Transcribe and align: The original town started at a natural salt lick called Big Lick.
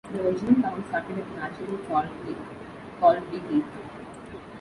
The 0.11 0.19
original 0.27 0.59
town 0.63 0.83
started 0.87 1.19
at 1.19 1.27
a 1.27 1.35
natural 1.35 1.77
salt 1.87 2.07
lick 2.25 2.35
called 2.99 3.21
Big 3.29 3.43
Lick. 3.51 3.63